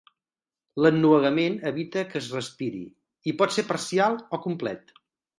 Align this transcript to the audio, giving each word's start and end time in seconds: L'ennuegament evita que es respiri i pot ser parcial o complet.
L'ennuegament 0.83 1.57
evita 1.71 2.03
que 2.13 2.17
es 2.21 2.29
respiri 2.35 2.81
i 3.33 3.33
pot 3.41 3.53
ser 3.57 3.65
parcial 3.73 4.17
o 4.39 4.41
complet. 4.47 4.95